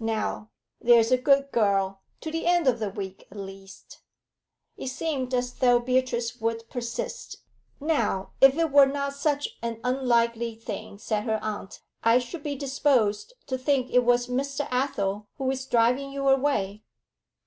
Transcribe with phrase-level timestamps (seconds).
[0.00, 0.48] Now,
[0.80, 4.00] there's a good girl to the end of the week at least.'
[4.78, 7.40] It seemed as though Beatrice would persist.
[7.80, 12.54] 'Now, if it were not such an unlikely thing,' said her aunt, 'I should be
[12.56, 14.66] disposed to think it was Mr.
[14.72, 16.82] Athel who is driving you away.'